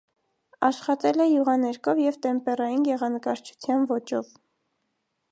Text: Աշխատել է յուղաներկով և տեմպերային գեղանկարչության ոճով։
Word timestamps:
Աշխատել 0.67 1.19
է 1.25 1.25
յուղաներկով 1.31 2.01
և 2.03 2.17
տեմպերային 2.25 2.85
գեղանկարչության 2.87 3.85
ոճով։ 3.93 4.33